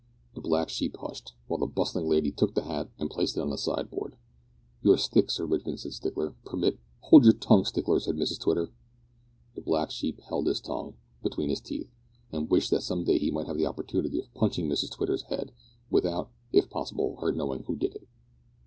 [0.33, 3.51] The black sheep hushed, while the bustling lady took the hat and placed it on
[3.51, 4.15] the sideboard.
[4.81, 8.71] "Your stick, Sir Richard," said Stickler, "permit" "Hold your tongue, Stickler," said Mrs Twitter.
[9.53, 11.91] The black sheep held his tongue between his teeth,
[12.31, 15.51] and wished that some day he might have the opportunity of punching Mrs Twitter's head,
[15.91, 18.07] without, if possible, her knowing who did it.